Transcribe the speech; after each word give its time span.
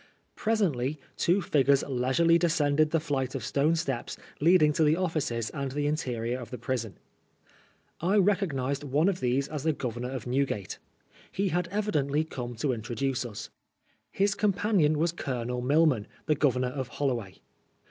Presently 0.35 0.99
two 1.15 1.43
figures 1.43 1.83
leisurely 1.87 2.39
descended 2.39 2.89
the 2.89 2.99
flight 2.99 3.35
of 3.35 3.43
stone 3.45 3.75
steps 3.75 4.17
leading 4.39 4.73
to 4.73 4.83
the 4.83 4.95
of&ces 4.95 5.51
and 5.51 5.71
the 5.73 5.85
interior 5.85 6.39
of 6.39 6.49
the 6.49 6.57
prison. 6.57 6.97
I' 7.99 8.17
recognised 8.17 8.83
one 8.83 9.07
of 9.07 9.19
these 9.19 9.47
as 9.47 9.61
the 9.61 9.73
Governor 9.73 10.09
of 10.09 10.25
Newgate. 10.25 10.79
He 11.31 11.49
had 11.49 11.67
evidently 11.67 12.23
come 12.23 12.55
to 12.55 12.73
introduce 12.73 13.23
us* 13.27 13.51
His 14.11 14.33
companion 14.33 14.97
was 14.97 15.11
Colonel 15.11 15.61
Milman, 15.61 16.07
the 16.25 16.35
Oovemor 16.35 16.71
of 16.71 16.87
Holloway. 16.87 17.35